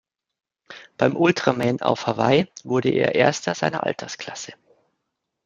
Beim 0.97 1.15
"Ultraman" 1.15 1.79
auf 1.81 2.07
Hawaii 2.07 2.47
wurde 2.63 2.89
er 2.89 3.13
Erster 3.13 3.53
seiner 3.53 3.83
Altersklasse. 3.83 4.53